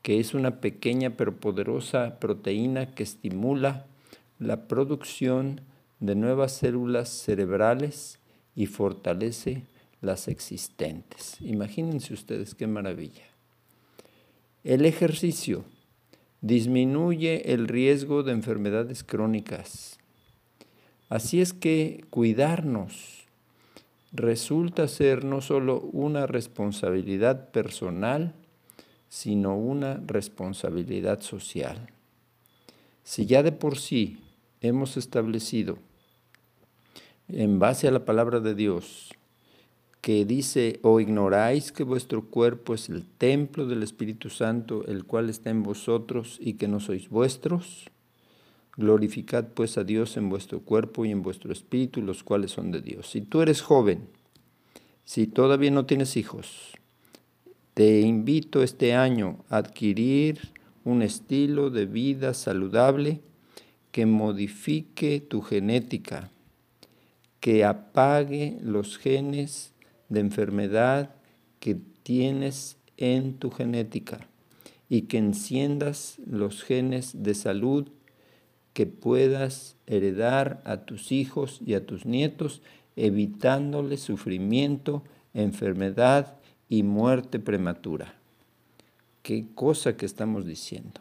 que 0.08 0.20
es 0.20 0.32
una 0.32 0.62
pequeña 0.62 1.18
pero 1.18 1.36
poderosa 1.36 2.18
proteína 2.18 2.94
que 2.94 3.02
estimula 3.02 3.84
la 4.38 4.66
producción 4.66 5.60
de 6.00 6.14
nuevas 6.14 6.52
células 6.52 7.10
cerebrales 7.10 8.18
y 8.56 8.64
fortalece 8.64 9.64
las 10.00 10.28
existentes. 10.28 11.36
Imagínense 11.42 12.14
ustedes 12.14 12.54
qué 12.54 12.66
maravilla. 12.66 13.24
El 14.64 14.86
ejercicio 14.86 15.66
disminuye 16.40 17.52
el 17.52 17.68
riesgo 17.68 18.22
de 18.22 18.32
enfermedades 18.32 19.04
crónicas. 19.04 19.98
Así 21.10 21.42
es 21.42 21.52
que 21.52 22.06
cuidarnos 22.08 23.26
resulta 24.12 24.88
ser 24.88 25.26
no 25.26 25.42
solo 25.42 25.80
una 25.80 26.26
responsabilidad 26.26 27.50
personal, 27.50 28.32
sino 29.08 29.56
una 29.56 30.00
responsabilidad 30.06 31.20
social. 31.20 31.88
Si 33.04 33.26
ya 33.26 33.42
de 33.42 33.52
por 33.52 33.78
sí 33.78 34.18
hemos 34.60 34.96
establecido, 34.96 35.78
en 37.28 37.58
base 37.58 37.88
a 37.88 37.90
la 37.90 38.04
palabra 38.04 38.40
de 38.40 38.54
Dios, 38.54 39.10
que 40.00 40.24
dice, 40.24 40.78
o 40.82 41.00
ignoráis 41.00 41.72
que 41.72 41.82
vuestro 41.82 42.26
cuerpo 42.26 42.74
es 42.74 42.88
el 42.88 43.04
templo 43.04 43.66
del 43.66 43.82
Espíritu 43.82 44.30
Santo, 44.30 44.84
el 44.86 45.04
cual 45.04 45.28
está 45.28 45.50
en 45.50 45.62
vosotros 45.62 46.38
y 46.40 46.54
que 46.54 46.68
no 46.68 46.80
sois 46.80 47.08
vuestros, 47.08 47.90
Glorificad 48.78 49.46
pues 49.54 49.76
a 49.76 49.82
Dios 49.82 50.16
en 50.16 50.28
vuestro 50.28 50.60
cuerpo 50.60 51.04
y 51.04 51.10
en 51.10 51.20
vuestro 51.20 51.52
espíritu, 51.52 52.00
los 52.00 52.22
cuales 52.22 52.52
son 52.52 52.70
de 52.70 52.80
Dios. 52.80 53.10
Si 53.10 53.20
tú 53.20 53.42
eres 53.42 53.60
joven, 53.60 54.08
si 55.04 55.26
todavía 55.26 55.72
no 55.72 55.84
tienes 55.84 56.16
hijos, 56.16 56.77
te 57.78 58.00
invito 58.00 58.64
este 58.64 58.94
año 58.94 59.44
a 59.48 59.58
adquirir 59.58 60.50
un 60.82 61.00
estilo 61.00 61.70
de 61.70 61.86
vida 61.86 62.34
saludable 62.34 63.20
que 63.92 64.04
modifique 64.04 65.20
tu 65.20 65.42
genética, 65.42 66.28
que 67.38 67.64
apague 67.64 68.58
los 68.62 68.98
genes 68.98 69.74
de 70.08 70.18
enfermedad 70.18 71.14
que 71.60 71.76
tienes 72.02 72.78
en 72.96 73.34
tu 73.34 73.52
genética 73.52 74.26
y 74.88 75.02
que 75.02 75.18
enciendas 75.18 76.18
los 76.26 76.64
genes 76.64 77.22
de 77.22 77.34
salud 77.36 77.92
que 78.72 78.86
puedas 78.86 79.76
heredar 79.86 80.62
a 80.64 80.78
tus 80.78 81.12
hijos 81.12 81.60
y 81.64 81.74
a 81.74 81.86
tus 81.86 82.06
nietos, 82.06 82.60
evitándoles 82.96 84.00
sufrimiento, 84.00 85.04
enfermedad 85.32 86.38
y 86.68 86.82
muerte 86.82 87.38
prematura. 87.38 88.14
Qué 89.22 89.46
cosa 89.54 89.96
que 89.96 90.06
estamos 90.06 90.46
diciendo. 90.46 91.00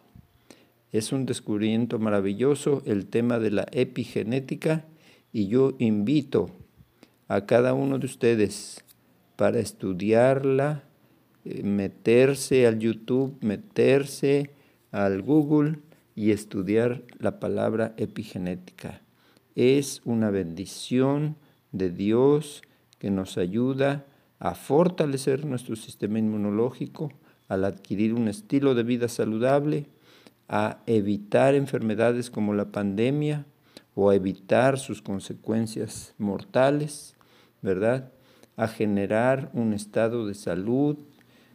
Es 0.91 1.12
un 1.12 1.25
descubrimiento 1.25 2.00
maravilloso 2.00 2.81
el 2.86 3.07
tema 3.07 3.39
de 3.39 3.51
la 3.51 3.67
epigenética 3.71 4.86
y 5.33 5.47
yo 5.47 5.75
invito 5.79 6.50
a 7.27 7.45
cada 7.45 7.74
uno 7.74 8.00
de 8.00 8.05
ustedes 8.05 8.83
para 9.36 9.59
estudiarla, 9.59 10.83
eh, 11.45 11.63
meterse 11.63 12.65
al 12.65 12.79
YouTube, 12.79 13.38
meterse 13.41 14.51
al 14.91 15.21
Google 15.21 15.79
y 16.15 16.31
estudiar 16.31 17.03
la 17.19 17.39
palabra 17.39 17.93
epigenética. 17.97 19.01
Es 19.55 20.01
una 20.05 20.31
bendición 20.31 21.36
de 21.71 21.89
Dios 21.89 22.63
que 22.97 23.12
nos 23.12 23.38
ayuda 23.38 24.05
a 24.39 24.56
fortalecer 24.56 25.46
nuestro 25.46 25.75
sistema 25.75 26.20
inmunológico, 26.20 27.12
al 27.48 27.65
adquirir 27.65 28.13
un 28.13 28.27
estilo 28.27 28.75
de 28.75 28.84
vida 28.84 29.08
saludable, 29.08 29.88
a 30.50 30.79
evitar 30.86 31.56
enfermedades 31.56 32.29
como 32.29 32.53
la 32.53 32.72
pandemia 32.72 33.46
o 33.96 34.10
a 34.10 34.15
evitar 34.15 34.77
sus 34.77 35.01
consecuencias 35.01 36.13
mortales, 36.17 37.15
¿verdad? 37.62 38.12
A 38.56 38.67
generar 38.67 39.50
un 39.53 39.74
estado 39.74 40.27
de 40.27 40.36
salud 40.36 40.98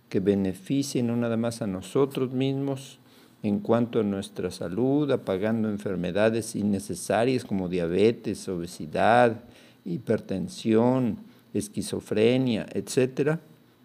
que 0.08 0.20
beneficie 0.20 1.02
no 1.02 1.16
nada 1.16 1.36
más 1.36 1.62
a 1.62 1.66
nosotros 1.66 2.32
mismos, 2.32 2.98
en 3.42 3.58
cuanto 3.58 4.00
a 4.00 4.04
nuestra 4.04 4.50
salud, 4.50 5.10
apagando 5.10 5.68
enfermedades 5.68 6.54
innecesarias 6.54 7.44
como 7.44 7.68
diabetes, 7.68 8.48
obesidad, 8.48 9.42
hipertensión, 9.84 11.18
esquizofrenia, 11.54 12.66
etcétera, 12.72 13.40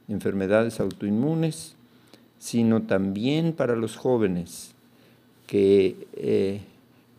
enfermedades 0.07 0.79
autoinmunes, 0.79 1.75
sino 2.39 2.83
también 2.83 3.53
para 3.53 3.75
los 3.75 3.95
jóvenes 3.95 4.73
que 5.47 6.07
eh, 6.13 6.61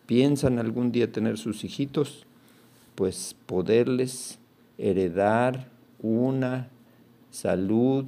piensan 0.05 0.59
algún 0.59 0.91
día 0.91 1.11
tener 1.11 1.37
sus 1.37 1.63
hijitos, 1.63 2.25
pues 2.95 3.35
poderles 3.45 4.39
heredar 4.77 5.67
una 6.01 6.69
salud 7.31 8.05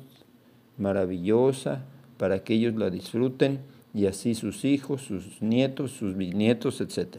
maravillosa 0.77 1.83
para 2.17 2.43
que 2.43 2.53
ellos 2.53 2.75
la 2.75 2.89
disfruten 2.89 3.59
y 3.93 4.05
así 4.05 4.35
sus 4.35 4.63
hijos, 4.63 5.01
sus 5.01 5.41
nietos, 5.41 5.91
sus 5.91 6.15
bisnietos, 6.15 6.81
etc. 6.81 7.17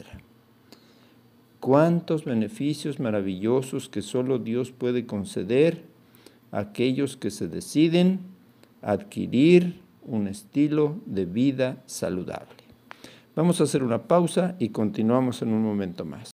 Cuántos 1.63 2.25
beneficios 2.25 2.99
maravillosos 2.99 3.87
que 3.87 4.01
solo 4.01 4.37
Dios 4.37 4.71
puede 4.71 5.05
conceder 5.05 5.85
a 6.51 6.59
aquellos 6.59 7.15
que 7.15 7.31
se 7.31 7.47
deciden 7.47 8.19
adquirir 8.81 9.79
un 10.01 10.27
estilo 10.27 10.97
de 11.05 11.23
vida 11.23 11.77
saludable. 11.85 12.65
Vamos 13.33 13.61
a 13.61 13.63
hacer 13.63 13.81
una 13.81 14.09
pausa 14.09 14.57
y 14.59 14.71
continuamos 14.71 15.41
en 15.41 15.53
un 15.53 15.63
momento 15.63 16.03
más. 16.03 16.31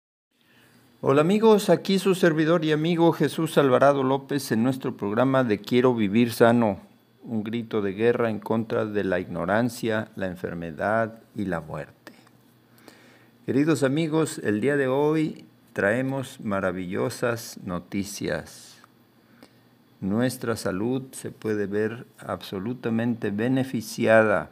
Hola 1.00 1.22
amigos, 1.22 1.70
aquí 1.70 1.98
su 1.98 2.14
servidor 2.14 2.62
y 2.62 2.72
amigo 2.72 3.10
Jesús 3.12 3.56
Alvarado 3.56 4.02
López 4.02 4.52
en 4.52 4.62
nuestro 4.62 4.94
programa 4.94 5.42
de 5.42 5.58
Quiero 5.58 5.94
vivir 5.94 6.32
sano, 6.32 6.80
un 7.22 7.42
grito 7.42 7.80
de 7.80 7.94
guerra 7.94 8.28
en 8.28 8.40
contra 8.40 8.84
de 8.84 9.04
la 9.04 9.20
ignorancia, 9.20 10.08
la 10.16 10.26
enfermedad 10.26 11.22
y 11.34 11.46
la 11.46 11.62
muerte. 11.62 12.03
Queridos 13.46 13.82
amigos, 13.82 14.38
el 14.42 14.62
día 14.62 14.78
de 14.78 14.88
hoy 14.88 15.44
traemos 15.74 16.40
maravillosas 16.40 17.58
noticias. 17.62 18.78
Nuestra 20.00 20.56
salud 20.56 21.02
se 21.10 21.30
puede 21.30 21.66
ver 21.66 22.06
absolutamente 22.18 23.30
beneficiada 23.30 24.48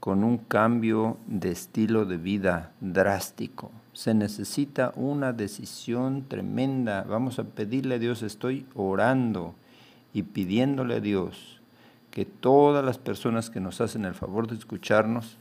con 0.00 0.22
un 0.22 0.36
cambio 0.36 1.16
de 1.26 1.50
estilo 1.50 2.04
de 2.04 2.18
vida 2.18 2.72
drástico. 2.82 3.70
Se 3.94 4.12
necesita 4.12 4.92
una 4.96 5.32
decisión 5.32 6.28
tremenda. 6.28 7.04
Vamos 7.04 7.38
a 7.38 7.44
pedirle 7.44 7.94
a 7.94 7.98
Dios, 7.98 8.22
estoy 8.22 8.66
orando 8.74 9.54
y 10.12 10.24
pidiéndole 10.24 10.96
a 10.96 11.00
Dios 11.00 11.58
que 12.10 12.26
todas 12.26 12.84
las 12.84 12.98
personas 12.98 13.48
que 13.48 13.60
nos 13.60 13.80
hacen 13.80 14.04
el 14.04 14.12
favor 14.12 14.46
de 14.46 14.56
escucharnos 14.56 15.38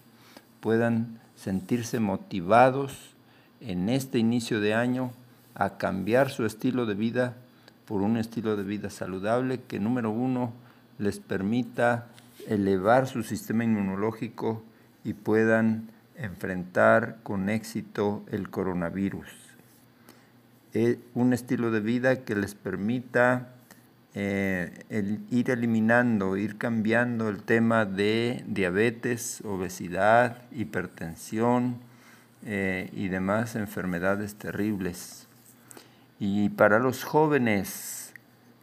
puedan 0.61 1.21
sentirse 1.35 1.99
motivados 1.99 3.15
en 3.61 3.89
este 3.89 4.19
inicio 4.19 4.59
de 4.59 4.73
año 4.73 5.11
a 5.55 5.77
cambiar 5.77 6.29
su 6.29 6.45
estilo 6.45 6.85
de 6.85 6.95
vida 6.95 7.35
por 7.85 8.01
un 8.01 8.17
estilo 8.17 8.55
de 8.55 8.63
vida 8.63 8.89
saludable 8.89 9.61
que 9.61 9.79
número 9.79 10.11
uno 10.11 10.53
les 10.97 11.19
permita 11.19 12.07
elevar 12.47 13.07
su 13.07 13.23
sistema 13.23 13.63
inmunológico 13.63 14.63
y 15.03 15.13
puedan 15.13 15.89
enfrentar 16.15 17.17
con 17.23 17.49
éxito 17.49 18.23
el 18.31 18.49
coronavirus. 18.49 19.27
Es 20.73 20.97
un 21.13 21.33
estilo 21.33 21.71
de 21.71 21.81
vida 21.81 22.23
que 22.23 22.35
les 22.35 22.55
permita 22.55 23.49
eh, 24.15 24.85
el 24.89 25.25
ir 25.31 25.49
eliminando, 25.49 26.37
ir 26.37 26.57
cambiando 26.57 27.29
el 27.29 27.41
tema 27.41 27.85
de 27.85 28.43
diabetes, 28.47 29.41
obesidad, 29.43 30.37
hipertensión 30.51 31.77
eh, 32.45 32.89
y 32.93 33.07
demás 33.07 33.55
enfermedades 33.55 34.35
terribles. 34.35 35.27
Y 36.19 36.49
para 36.49 36.77
los 36.77 37.03
jóvenes 37.03 38.13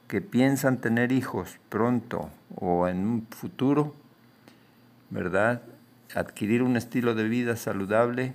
que 0.07 0.21
piensan 0.21 0.78
tener 0.78 1.11
hijos 1.11 1.59
pronto 1.69 2.30
o 2.54 2.87
en 2.87 2.99
un 2.99 3.26
futuro, 3.28 3.95
¿verdad? 5.11 5.62
Adquirir 6.14 6.62
un 6.62 6.76
estilo 6.76 7.14
de 7.14 7.25
vida 7.25 7.57
saludable 7.57 8.35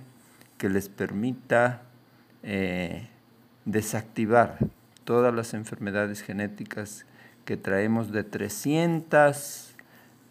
que 0.58 0.68
les 0.68 0.90
permita 0.90 1.82
eh, 2.42 3.08
desactivar 3.64 4.58
todas 5.06 5.32
las 5.32 5.54
enfermedades 5.54 6.20
genéticas 6.20 7.06
que 7.46 7.56
traemos 7.56 8.12
de 8.12 8.24
300 8.24 9.74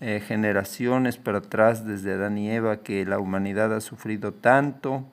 eh, 0.02 0.20
generaciones 0.20 1.18
para 1.18 1.40
atrás 1.40 1.88
desde 1.88 2.14
Adán 2.14 2.38
y 2.38 2.52
Eva, 2.52 2.84
que 2.84 3.06
la 3.06 3.18
humanidad 3.18 3.74
ha 3.74 3.80
sufrido 3.82 4.34
tanto, 4.34 5.06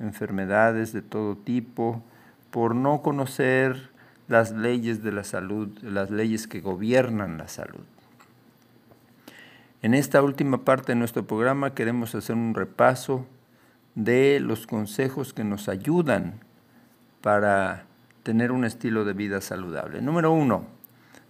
enfermedades 0.00 0.92
de 0.92 1.00
todo 1.00 1.36
tipo, 1.36 2.02
por 2.50 2.74
no 2.74 3.00
conocer 3.00 3.90
las 4.26 4.50
leyes 4.50 5.02
de 5.02 5.12
la 5.12 5.22
salud, 5.22 5.68
las 5.82 6.10
leyes 6.10 6.48
que 6.48 6.60
gobiernan 6.60 7.38
la 7.38 7.46
salud. 7.48 7.84
En 9.80 9.94
esta 9.94 10.22
última 10.22 10.64
parte 10.64 10.92
de 10.92 10.96
nuestro 10.96 11.24
programa 11.26 11.74
queremos 11.74 12.14
hacer 12.14 12.34
un 12.34 12.54
repaso 12.54 13.26
de 13.94 14.40
los 14.40 14.66
consejos 14.66 15.32
que 15.32 15.44
nos 15.44 15.68
ayudan 15.68 16.40
para 17.20 17.84
tener 18.24 18.50
un 18.50 18.64
estilo 18.64 19.04
de 19.04 19.12
vida 19.12 19.40
saludable. 19.40 20.00
Número 20.00 20.32
uno, 20.32 20.66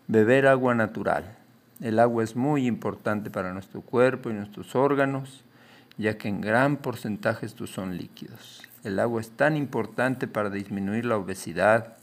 beber 0.06 0.46
agua 0.46 0.74
natural. 0.74 1.36
El 1.80 1.98
agua 1.98 2.24
es 2.24 2.36
muy 2.36 2.66
importante 2.66 3.30
para 3.30 3.52
nuestro 3.52 3.82
cuerpo 3.82 4.30
y 4.30 4.32
nuestros 4.32 4.74
órganos, 4.76 5.44
ya 5.98 6.16
que 6.16 6.28
en 6.28 6.40
gran 6.40 6.78
porcentaje 6.78 7.44
estos 7.44 7.70
son 7.70 7.98
líquidos. 7.98 8.62
El 8.84 9.00
agua 9.00 9.20
es 9.20 9.30
tan 9.30 9.56
importante 9.56 10.28
para 10.28 10.50
disminuir 10.50 11.04
la 11.04 11.16
obesidad, 11.16 11.96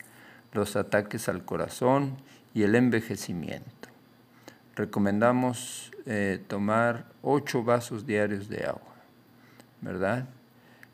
los 0.52 0.76
ataques 0.76 1.30
al 1.30 1.46
corazón 1.46 2.18
y 2.54 2.64
el 2.64 2.76
envejecimiento. 2.76 3.90
Recomendamos 4.76 5.92
eh, 6.06 6.44
tomar 6.48 7.06
8 7.22 7.64
vasos 7.64 8.06
diarios 8.06 8.50
de 8.50 8.66
agua, 8.66 8.94
¿verdad? 9.80 10.28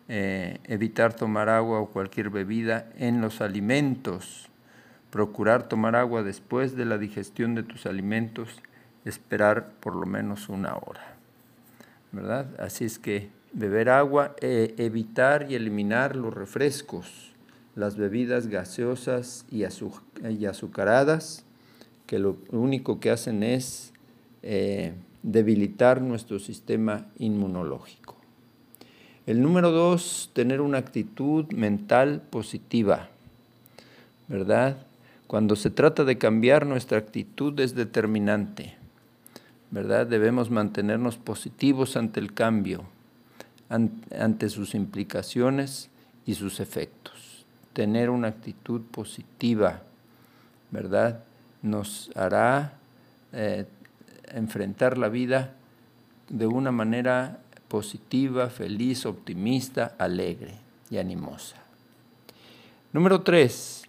Eh, 0.09 0.59
evitar 0.63 1.13
tomar 1.13 1.49
agua 1.49 1.81
o 1.81 1.87
cualquier 1.87 2.29
bebida 2.29 2.89
en 2.97 3.19
los 3.19 3.41
alimentos, 3.41 4.47
procurar 5.11 5.67
tomar 5.67 5.97
agua 5.97 6.23
después 6.23 6.77
de 6.77 6.85
la 6.85 6.97
digestión 6.97 7.55
de 7.55 7.63
tus 7.63 7.85
alimentos, 7.85 8.61
esperar 9.03 9.71
por 9.81 9.95
lo 9.95 10.05
menos 10.05 10.47
una 10.47 10.75
hora. 10.75 11.15
¿Verdad? 12.13 12.47
Así 12.57 12.85
es 12.85 12.99
que 12.99 13.29
beber 13.51 13.89
agua, 13.89 14.35
eh, 14.39 14.75
evitar 14.77 15.51
y 15.51 15.55
eliminar 15.55 16.15
los 16.15 16.33
refrescos, 16.33 17.33
las 17.75 17.97
bebidas 17.97 18.47
gaseosas 18.47 19.45
y, 19.51 19.63
azucaradas, 20.45 21.43
que 22.05 22.17
lo 22.17 22.37
único 22.51 22.99
que 22.99 23.11
hacen 23.11 23.43
es 23.43 23.93
eh, 24.41 24.93
debilitar 25.21 26.01
nuestro 26.01 26.39
sistema 26.39 27.07
inmunológico. 27.17 28.16
El 29.27 29.41
número 29.41 29.71
dos, 29.71 30.29
tener 30.31 30.61
una 30.61 30.77
actitud 30.77 31.51
mental 31.51 32.21
positiva, 32.29 33.09
¿verdad? 34.29 34.77
Cuando 35.27 35.57
se 35.57 35.69
trata 35.69 36.05
de 36.05 36.17
cambiar 36.17 36.65
nuestra 36.65 36.97
actitud 36.97 37.59
es 37.59 37.75
determinante, 37.75 38.77
¿verdad? 39.69 40.07
Debemos 40.07 40.49
mantenernos 40.49 41.17
positivos 41.17 41.97
ante 41.97 42.21
el 42.21 42.33
cambio, 42.33 42.85
ante 43.67 44.47
sus 44.47 44.73
implicaciones 44.73 45.89
y 46.25 46.35
sus 46.35 46.61
efectos. 46.61 47.45
Tener 47.73 48.09
una 48.09 48.29
actitud 48.29 48.79
positiva, 48.79 49.81
¿verdad? 50.71 51.25
Nos 51.61 52.11
hará 52.15 52.75
eh, 53.33 53.65
enfrentar 54.33 54.97
la 54.97 55.09
vida 55.09 55.53
de 56.29 56.47
una 56.47 56.71
manera 56.71 57.41
positiva, 57.67 58.49
feliz, 58.49 59.05
optimista, 59.05 59.95
alegre 59.97 60.55
y 60.89 60.97
animosa. 60.97 61.57
Número 62.93 63.21
tres, 63.21 63.83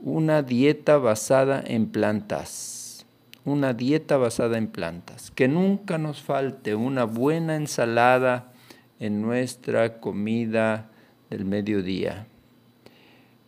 una 0.00 0.42
dieta 0.42 0.96
basada 0.96 1.62
en 1.64 1.86
plantas. 1.86 3.06
Una 3.44 3.72
dieta 3.72 4.16
basada 4.16 4.58
en 4.58 4.66
plantas. 4.66 5.30
Que 5.30 5.48
nunca 5.48 5.98
nos 5.98 6.22
falte 6.22 6.74
una 6.74 7.04
buena 7.04 7.56
ensalada 7.56 8.52
en 8.98 9.22
nuestra 9.22 10.00
comida 10.00 10.90
del 11.30 11.44
mediodía. 11.44 12.26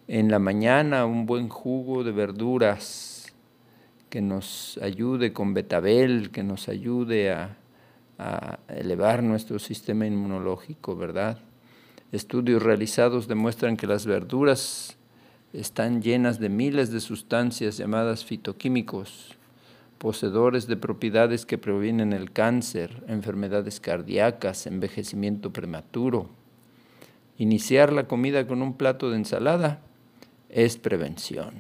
En 0.09 0.31
la 0.31 0.39
mañana 0.39 1.07
un 1.07 1.27
buen 1.27 1.49
jugo 1.49 2.05
de 2.05 2.13
verduras 2.13 3.33
que 4.11 4.21
nos 4.21 4.79
ayude 4.83 5.33
con 5.33 5.55
betabel, 5.55 6.31
que 6.31 6.43
nos 6.43 6.69
ayude 6.69 7.33
a 7.33 7.57
a 8.23 8.61
elevar 8.69 9.23
nuestro 9.23 9.59
sistema 9.59 10.07
inmunológico, 10.07 10.95
¿verdad? 10.95 11.39
Estudios 12.13 12.63
realizados 12.63 13.27
demuestran 13.27 13.77
que 13.77 13.89
las 13.89 14.07
verduras 14.07 14.97
están 15.53 16.03
llenas 16.03 16.39
de 16.39 16.49
miles 16.49 16.93
de 16.93 17.01
sustancias 17.01 17.79
llamadas 17.79 18.25
fitoquímicos, 18.25 19.37
poseedores 19.99 20.69
de 20.69 20.77
propiedades 20.77 21.45
que 21.45 21.59
provienen 21.59 22.13
el 22.13 22.31
cáncer, 22.31 23.03
enfermedades 23.09 23.81
cardíacas, 23.81 24.67
envejecimiento 24.67 25.53
prematuro. 25.53 26.31
Iniciar 27.39 27.93
la 27.93 28.07
comida 28.07 28.47
con 28.47 28.63
un 28.63 28.75
plato 28.75 29.11
de 29.11 29.17
ensalada 29.17 29.81
es 30.49 30.77
prevención. 30.77 31.55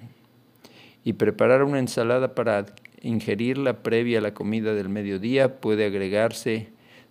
Y 1.03 1.15
preparar 1.15 1.65
una 1.65 1.81
ensalada 1.81 2.37
para 2.37 2.67
ingerirla 3.03 3.83
previa 3.83 4.19
a 4.19 4.23
la 4.23 4.33
comida 4.35 4.75
del 4.75 4.89
mediodía 4.89 5.61
puede 5.61 5.85
agregarse 5.85 6.71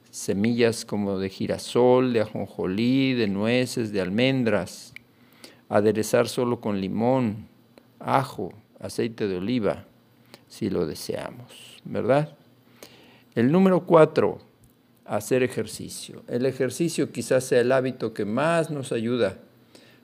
semillas 0.10 0.86
como 0.86 1.20
de 1.20 1.30
girasol, 1.30 2.14
de 2.14 2.22
ajonjolí, 2.22 3.14
de 3.14 3.28
nueces, 3.28 3.92
de 3.92 4.02
almendras, 4.02 4.94
aderezar 5.70 6.28
solo 6.28 6.60
con 6.60 6.82
limón 6.82 7.48
ajo, 8.00 8.54
aceite 8.80 9.28
de 9.28 9.38
oliva, 9.38 9.86
si 10.48 10.70
lo 10.70 10.86
deseamos, 10.86 11.82
¿verdad? 11.86 12.36
El 13.36 13.52
número 13.52 13.86
cuatro, 13.86 14.40
hacer 15.06 15.44
ejercicio. 15.44 16.24
El 16.28 16.46
ejercicio 16.46 17.12
quizás 17.12 17.46
sea 17.46 17.62
el 17.62 17.72
hábito 17.72 18.14
que 18.14 18.26
más 18.26 18.70
nos 18.70 18.92
ayuda 18.92 19.40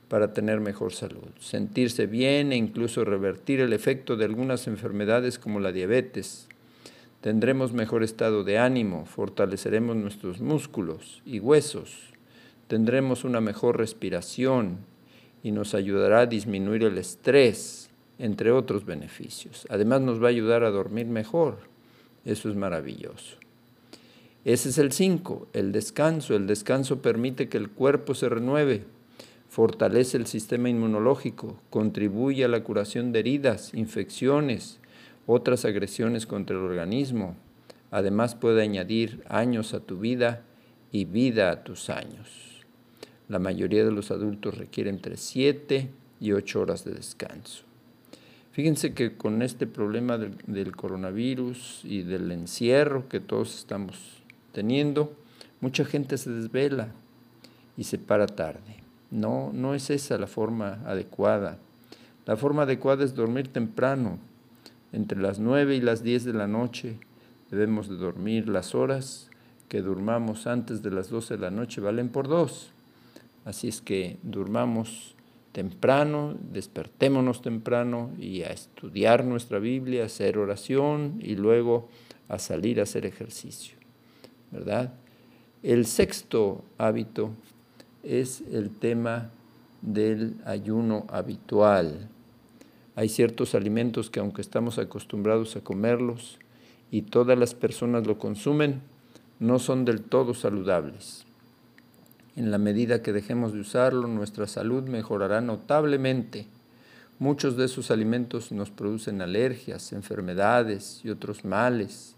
para 0.07 0.33
tener 0.33 0.59
mejor 0.59 0.93
salud, 0.93 1.29
sentirse 1.39 2.07
bien 2.07 2.51
e 2.51 2.55
incluso 2.55 3.03
revertir 3.03 3.59
el 3.59 3.73
efecto 3.73 4.15
de 4.15 4.25
algunas 4.25 4.67
enfermedades 4.67 5.37
como 5.37 5.59
la 5.59 5.71
diabetes. 5.71 6.47
Tendremos 7.21 7.73
mejor 7.73 8.03
estado 8.03 8.43
de 8.43 8.57
ánimo, 8.57 9.05
fortaleceremos 9.05 9.95
nuestros 9.95 10.39
músculos 10.39 11.21
y 11.25 11.39
huesos, 11.39 12.13
tendremos 12.67 13.23
una 13.23 13.41
mejor 13.41 13.77
respiración 13.77 14.77
y 15.43 15.51
nos 15.51 15.73
ayudará 15.73 16.21
a 16.21 16.25
disminuir 16.25 16.83
el 16.83 16.97
estrés, 16.97 17.89
entre 18.19 18.51
otros 18.51 18.85
beneficios. 18.85 19.67
Además 19.69 20.01
nos 20.01 20.21
va 20.21 20.27
a 20.27 20.29
ayudar 20.29 20.63
a 20.63 20.71
dormir 20.71 21.05
mejor. 21.05 21.59
Eso 22.25 22.49
es 22.49 22.55
maravilloso. 22.55 23.37
Ese 24.43 24.69
es 24.69 24.77
el 24.77 24.91
5, 24.91 25.49
el 25.53 25.71
descanso. 25.71 26.35
El 26.35 26.47
descanso 26.47 27.01
permite 27.01 27.49
que 27.49 27.57
el 27.57 27.69
cuerpo 27.69 28.15
se 28.15 28.29
renueve 28.29 28.85
fortalece 29.49 30.17
el 30.17 30.27
sistema 30.27 30.69
inmunológico, 30.69 31.59
contribuye 31.69 32.45
a 32.45 32.49
la 32.49 32.63
curación 32.63 33.11
de 33.11 33.19
heridas, 33.19 33.73
infecciones, 33.73 34.79
otras 35.25 35.65
agresiones 35.65 36.25
contra 36.25 36.55
el 36.55 36.63
organismo. 36.63 37.35
Además 37.91 38.35
puede 38.35 38.61
añadir 38.61 39.23
años 39.27 39.73
a 39.73 39.79
tu 39.79 39.99
vida 39.99 40.43
y 40.91 41.05
vida 41.05 41.51
a 41.51 41.63
tus 41.63 41.89
años. 41.89 42.65
La 43.29 43.39
mayoría 43.39 43.83
de 43.83 43.91
los 43.91 44.11
adultos 44.11 44.57
requieren 44.57 44.95
entre 44.95 45.17
7 45.17 45.89
y 46.19 46.31
8 46.31 46.61
horas 46.61 46.85
de 46.85 46.93
descanso. 46.93 47.63
Fíjense 48.51 48.93
que 48.93 49.15
con 49.15 49.41
este 49.41 49.67
problema 49.67 50.17
del, 50.17 50.35
del, 50.47 50.75
coronavirus 50.75 51.81
y 51.83 52.01
del 52.01 52.31
encierro 52.31 53.07
que 53.07 53.19
todos 53.19 53.55
estamos 53.55 54.23
teniendo, 54.51 55.13
mucha 55.61 55.85
gente 55.85 56.17
se 56.17 56.31
desvela 56.31 56.89
y 57.77 57.83
se 57.83 57.99
para 57.99 58.25
tarde. 58.25 58.86
No, 59.11 59.51
no 59.53 59.73
es 59.73 59.89
esa 59.89 60.17
la 60.17 60.27
forma 60.27 60.79
adecuada. 60.85 61.57
La 62.25 62.35
forma 62.35 62.63
adecuada 62.63 63.03
es 63.03 63.15
dormir 63.15 63.47
temprano. 63.47 64.19
Entre 64.91 65.19
las 65.19 65.39
9 65.39 65.75
y 65.75 65.81
las 65.81 66.03
10 66.03 66.25
de 66.25 66.33
la 66.33 66.47
noche 66.47 66.99
debemos 67.49 67.89
de 67.89 67.95
dormir 67.95 68.49
las 68.49 68.75
horas 68.75 69.29
que 69.69 69.81
durmamos 69.81 70.47
antes 70.47 70.81
de 70.81 70.91
las 70.91 71.09
12 71.09 71.35
de 71.35 71.41
la 71.41 71.51
noche 71.51 71.81
valen 71.81 72.09
por 72.09 72.27
dos. 72.27 72.71
Así 73.45 73.67
es 73.67 73.81
que 73.81 74.17
durmamos 74.23 75.15
temprano, 75.51 76.35
despertémonos 76.51 77.41
temprano 77.41 78.11
y 78.19 78.43
a 78.43 78.49
estudiar 78.49 79.25
nuestra 79.25 79.59
Biblia, 79.59 80.03
a 80.03 80.05
hacer 80.05 80.37
oración 80.37 81.19
y 81.21 81.35
luego 81.35 81.89
a 82.27 82.39
salir 82.39 82.79
a 82.79 82.83
hacer 82.83 83.05
ejercicio. 83.05 83.75
¿Verdad? 84.51 84.93
El 85.63 85.85
sexto 85.85 86.63
hábito 86.77 87.31
es 88.03 88.41
el 88.51 88.69
tema 88.69 89.31
del 89.81 90.35
ayuno 90.45 91.05
habitual. 91.09 92.09
Hay 92.95 93.09
ciertos 93.09 93.55
alimentos 93.55 94.09
que 94.09 94.19
aunque 94.19 94.41
estamos 94.41 94.79
acostumbrados 94.79 95.55
a 95.55 95.61
comerlos 95.61 96.39
y 96.89 97.03
todas 97.03 97.37
las 97.37 97.53
personas 97.53 98.07
lo 98.07 98.17
consumen, 98.17 98.81
no 99.39 99.59
son 99.59 99.85
del 99.85 100.01
todo 100.01 100.33
saludables. 100.33 101.25
En 102.35 102.51
la 102.51 102.57
medida 102.57 103.01
que 103.01 103.13
dejemos 103.13 103.53
de 103.53 103.59
usarlo, 103.59 104.07
nuestra 104.07 104.47
salud 104.47 104.83
mejorará 104.83 105.41
notablemente. 105.41 106.47
Muchos 107.19 107.57
de 107.57 107.65
esos 107.65 107.89
alimentos 107.89 108.51
nos 108.51 108.69
producen 108.69 109.21
alergias, 109.21 109.91
enfermedades 109.91 111.01
y 111.03 111.09
otros 111.09 111.45
males. 111.45 112.15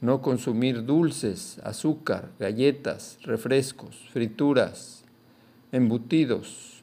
No 0.00 0.20
consumir 0.20 0.84
dulces, 0.84 1.60
azúcar, 1.64 2.28
galletas, 2.38 3.18
refrescos, 3.22 3.96
frituras, 4.12 4.97
embutidos, 5.72 6.82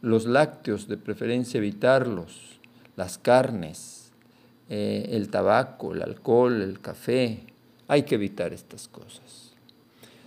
los 0.00 0.26
lácteos, 0.26 0.86
de 0.88 0.96
preferencia 0.96 1.58
evitarlos, 1.58 2.60
las 2.96 3.18
carnes, 3.18 4.12
eh, 4.68 5.08
el 5.10 5.28
tabaco, 5.28 5.94
el 5.94 6.02
alcohol, 6.02 6.62
el 6.62 6.80
café, 6.80 7.40
hay 7.88 8.04
que 8.04 8.14
evitar 8.14 8.52
estas 8.52 8.88
cosas. 8.88 9.52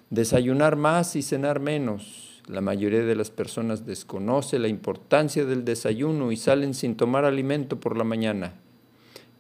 Desayunar 0.10 0.76
más 0.76 1.16
y 1.16 1.22
cenar 1.22 1.60
menos. 1.60 2.42
La 2.48 2.62
mayoría 2.62 3.04
de 3.04 3.16
las 3.16 3.30
personas 3.30 3.86
desconoce 3.86 4.58
la 4.58 4.68
importancia 4.68 5.44
del 5.44 5.66
desayuno 5.66 6.32
y 6.32 6.38
salen 6.38 6.74
sin 6.74 6.96
tomar 6.96 7.26
alimento 7.26 7.80
por 7.80 7.98
la 7.98 8.04
mañana. 8.04 8.54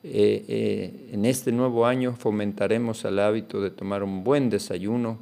Eh, 0.03 0.45
eh, 0.47 1.09
en 1.13 1.25
este 1.25 1.51
nuevo 1.51 1.85
año 1.85 2.15
fomentaremos 2.15 3.05
el 3.05 3.19
hábito 3.19 3.61
de 3.61 3.71
tomar 3.71 4.03
un 4.03 4.23
buen 4.23 4.49
desayuno 4.49 5.19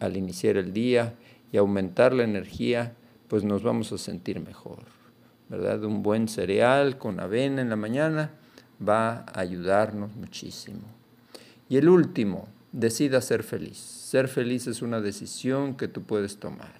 al 0.00 0.16
iniciar 0.16 0.56
el 0.56 0.72
día 0.72 1.14
aumentar 1.58 2.12
la 2.12 2.24
energía, 2.24 2.94
pues 3.28 3.44
nos 3.44 3.62
vamos 3.62 3.92
a 3.92 3.98
sentir 3.98 4.40
mejor. 4.40 4.84
¿Verdad? 5.48 5.84
Un 5.84 6.02
buen 6.02 6.28
cereal 6.28 6.98
con 6.98 7.20
avena 7.20 7.62
en 7.62 7.70
la 7.70 7.76
mañana 7.76 8.30
va 8.86 9.24
a 9.32 9.40
ayudarnos 9.40 10.14
muchísimo. 10.16 10.82
Y 11.68 11.76
el 11.76 11.88
último, 11.88 12.48
decida 12.72 13.20
ser 13.20 13.42
feliz. 13.42 13.78
Ser 13.78 14.28
feliz 14.28 14.66
es 14.66 14.82
una 14.82 15.00
decisión 15.00 15.76
que 15.76 15.88
tú 15.88 16.02
puedes 16.02 16.38
tomar. 16.38 16.74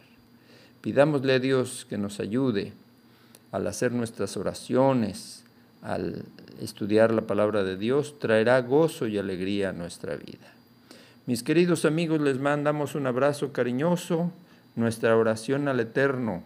Pidámosle 0.81 1.35
a 1.35 1.39
Dios 1.39 1.87
que 1.89 1.99
nos 1.99 2.21
ayude 2.21 2.73
al 3.53 3.67
hacer 3.67 3.93
nuestras 3.93 4.37
oraciones, 4.37 5.45
al 5.83 6.25
estudiar 6.61 7.13
la 7.13 7.23
palabra 7.23 7.65
de 7.65 7.77
Dios, 7.77 8.19
traerá 8.19 8.61
gozo 8.61 9.07
y 9.07 9.19
alegría 9.19 9.71
a 9.71 9.73
nuestra 9.73 10.17
vida. 10.17 10.53
Mis 11.27 11.43
queridos 11.43 11.85
amigos, 11.85 12.21
les 12.21 12.39
mandamos 12.39 12.95
un 12.95 13.07
abrazo 13.07 13.53
cariñoso 13.53 14.31
nuestra 14.77 15.17
oración 15.17 15.69
al 15.69 15.81
Eterno, 15.81 16.43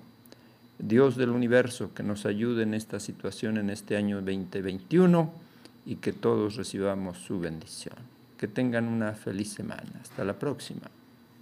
Dios 0.78 1.16
del 1.16 1.30
universo, 1.30 1.92
que 1.94 2.02
nos 2.02 2.24
ayude 2.24 2.62
en 2.62 2.74
esta 2.74 3.00
situación 3.00 3.58
en 3.58 3.68
este 3.68 3.96
año 3.96 4.16
2021 4.22 5.30
y 5.84 5.96
que 5.96 6.12
todos 6.12 6.56
recibamos 6.56 7.18
su 7.18 7.38
bendición. 7.38 7.96
Que 8.38 8.48
tengan 8.48 8.88
una 8.88 9.12
feliz 9.12 9.52
semana. 9.52 9.90
Hasta 10.00 10.24
la 10.24 10.38
próxima. 10.38 10.88